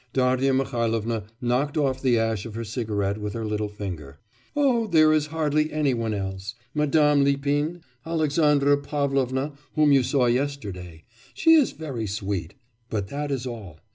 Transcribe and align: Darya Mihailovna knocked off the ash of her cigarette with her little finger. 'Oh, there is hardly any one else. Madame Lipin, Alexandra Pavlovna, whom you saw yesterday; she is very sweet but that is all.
Darya 0.13 0.51
Mihailovna 0.51 1.25
knocked 1.41 1.77
off 1.77 2.01
the 2.01 2.17
ash 2.17 2.47
of 2.47 2.55
her 2.55 2.63
cigarette 2.63 3.19
with 3.19 3.33
her 3.33 3.45
little 3.45 3.67
finger. 3.69 4.17
'Oh, 4.55 4.87
there 4.87 5.13
is 5.13 5.27
hardly 5.27 5.71
any 5.71 5.93
one 5.93 6.11
else. 6.11 6.55
Madame 6.73 7.23
Lipin, 7.23 7.81
Alexandra 8.03 8.77
Pavlovna, 8.77 9.53
whom 9.75 9.91
you 9.91 10.01
saw 10.01 10.25
yesterday; 10.25 11.03
she 11.35 11.53
is 11.53 11.73
very 11.73 12.07
sweet 12.07 12.55
but 12.89 13.09
that 13.09 13.29
is 13.29 13.45
all. 13.45 13.79